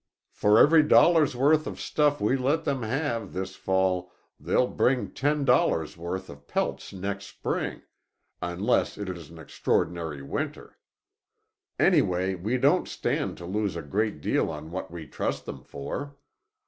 For 0.31 0.57
every 0.57 0.81
dollar's 0.81 1.35
worth 1.35 1.67
of 1.67 1.79
stuff 1.79 2.19
we 2.19 2.35
let 2.35 2.63
them 2.63 2.81
have 2.81 3.33
this 3.33 3.55
fall 3.55 4.11
they'll 4.39 4.65
bring 4.65 5.11
ten 5.11 5.45
dollars' 5.45 5.95
worth 5.95 6.27
of 6.27 6.47
pelts 6.47 6.91
next 6.91 7.27
spring—unless 7.27 8.97
it 8.97 9.09
is 9.09 9.29
an 9.29 9.37
extraordinary 9.37 10.23
winter. 10.23 10.79
Anyway, 11.77 12.33
we 12.33 12.57
don't 12.57 12.87
stand 12.87 13.37
to 13.37 13.45
lose 13.45 13.75
a 13.75 13.83
great 13.83 14.21
deal 14.21 14.49
on 14.49 14.71
what 14.71 14.89
we 14.89 15.05
trust 15.05 15.45
them 15.45 15.63
for. 15.63 16.15